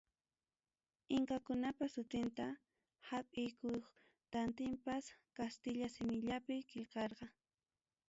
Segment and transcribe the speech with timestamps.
[1.15, 2.45] Inkakunapa sutinta
[3.09, 5.05] hapiykuchkaptinpas,
[5.37, 7.25] kastilla simillapi qillqarqa.